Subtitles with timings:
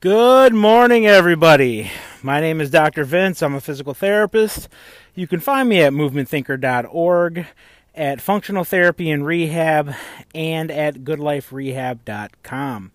[0.00, 1.90] Good morning, everybody.
[2.22, 3.04] My name is Dr.
[3.04, 3.42] Vince.
[3.42, 4.66] I'm a physical therapist.
[5.14, 7.46] You can find me at movementthinker.org,
[7.94, 9.94] at Functional Therapy and Rehab,
[10.34, 12.92] and at goodliferehab.com.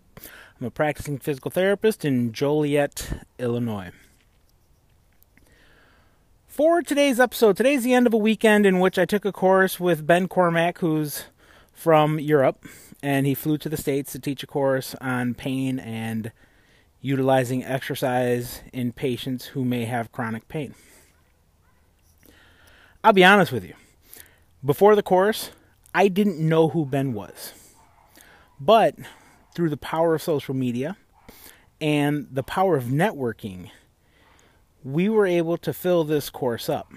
[0.59, 3.91] I'm a practicing physical therapist in Joliet, Illinois.
[6.47, 9.79] For today's episode, today's the end of a weekend in which I took a course
[9.79, 11.25] with Ben Cormack, who's
[11.71, 12.65] from Europe,
[13.03, 16.31] and he flew to the States to teach a course on pain and
[17.01, 20.73] utilizing exercise in patients who may have chronic pain.
[23.03, 23.75] I'll be honest with you.
[24.63, 25.51] Before the course,
[25.93, 27.53] I didn't know who Ben was.
[28.59, 28.95] But
[29.53, 30.97] through the power of social media
[31.79, 33.69] and the power of networking,
[34.83, 36.91] we were able to fill this course up.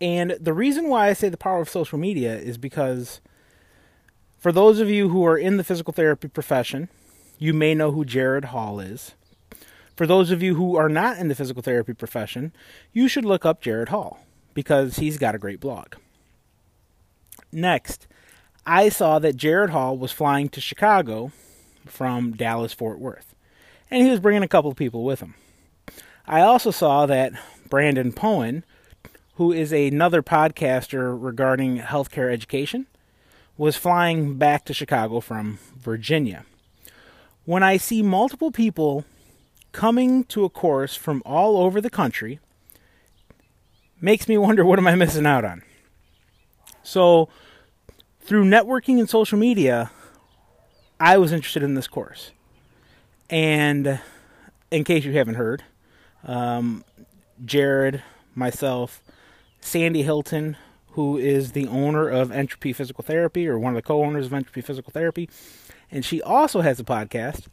[0.00, 3.20] And the reason why I say the power of social media is because
[4.38, 6.88] for those of you who are in the physical therapy profession,
[7.38, 9.14] you may know who Jared Hall is.
[9.96, 12.52] For those of you who are not in the physical therapy profession,
[12.92, 14.20] you should look up Jared Hall
[14.54, 15.94] because he's got a great blog.
[17.52, 18.06] Next,
[18.66, 21.32] I saw that Jared Hall was flying to Chicago
[21.84, 23.34] from Dallas Fort Worth,
[23.90, 25.34] and he was bringing a couple of people with him.
[26.26, 27.32] I also saw that
[27.68, 28.62] Brandon Poen,
[29.34, 32.86] who is another podcaster regarding healthcare education,
[33.58, 36.44] was flying back to Chicago from Virginia
[37.44, 39.04] when I see multiple people
[39.72, 42.40] coming to a course from all over the country,
[44.00, 45.62] makes me wonder what am I missing out on?
[46.82, 47.28] So,
[48.20, 49.90] through networking and social media,
[50.98, 52.30] I was interested in this course.
[53.30, 54.00] And
[54.70, 55.64] in case you haven't heard,
[56.24, 56.84] um,
[57.44, 58.02] Jared,
[58.34, 59.02] myself,
[59.60, 60.56] Sandy Hilton,
[60.92, 64.32] who is the owner of Entropy Physical Therapy, or one of the co owners of
[64.34, 65.28] Entropy Physical Therapy,
[65.92, 67.46] and she also has a podcast.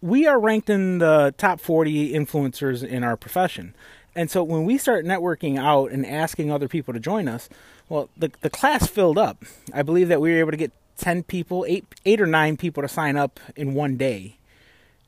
[0.00, 3.74] We are ranked in the top 40 influencers in our profession.
[4.14, 7.48] And so when we start networking out and asking other people to join us,
[7.88, 9.44] well, the, the class filled up.
[9.74, 12.82] I believe that we were able to get 10 people, 8, 8 or 9 people
[12.82, 14.36] to sign up in one day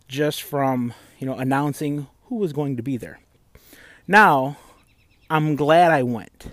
[0.08, 3.20] just from, you know, announcing who was going to be there.
[4.08, 4.56] Now,
[5.28, 6.48] I'm glad I went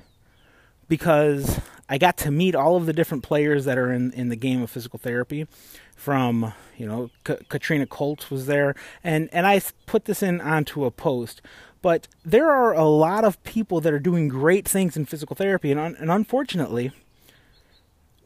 [0.88, 1.59] because
[1.90, 4.62] I got to meet all of the different players that are in, in the game
[4.62, 5.48] of physical therapy.
[5.96, 10.86] From you know, K- Katrina Colts was there, and and I put this in onto
[10.86, 11.42] a post.
[11.81, 15.72] But there are a lot of people that are doing great things in physical therapy,
[15.72, 16.92] and un- and unfortunately,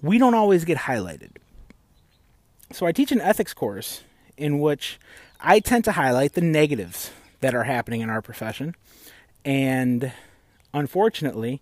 [0.02, 1.38] we don't always get highlighted.
[2.72, 4.04] So I teach an ethics course
[4.38, 5.00] in which
[5.40, 8.76] I tend to highlight the negatives that are happening in our profession,
[9.46, 10.12] and
[10.74, 11.62] unfortunately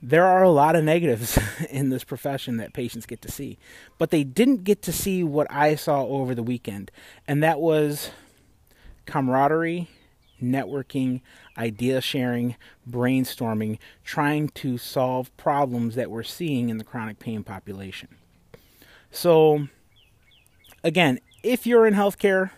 [0.00, 1.38] there are a lot of negatives
[1.70, 3.58] in this profession that patients get to see.
[3.98, 6.90] But they didn't get to see what I saw over the weekend,
[7.26, 8.10] and that was
[9.06, 9.88] camaraderie,
[10.42, 11.20] networking,
[11.56, 12.56] idea sharing,
[12.88, 18.08] brainstorming, trying to solve problems that we're seeing in the chronic pain population.
[19.10, 19.68] So,
[20.84, 22.50] again, if you're in healthcare,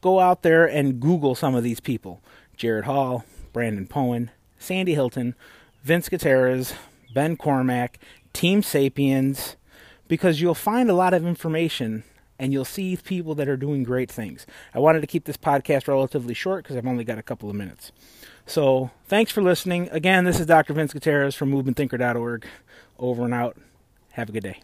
[0.00, 2.22] go out there and Google some of these people
[2.56, 5.34] Jared Hall, Brandon Poen, Sandy Hilton
[5.82, 6.74] Vince Gutierrez,
[7.14, 7.98] Ben Cormack,
[8.32, 9.56] Team Sapiens,
[10.08, 12.04] because you'll find a lot of information
[12.38, 14.46] and you'll see people that are doing great things.
[14.74, 17.56] I wanted to keep this podcast relatively short because I've only got a couple of
[17.56, 17.92] minutes.
[18.46, 19.88] So thanks for listening.
[19.90, 20.72] Again, this is Dr.
[20.72, 22.46] Vince Gutierrez from movementthinker.org.
[22.98, 23.56] Over and out.
[24.12, 24.62] Have a good day.